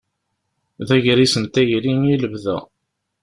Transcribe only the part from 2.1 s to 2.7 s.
i lebda.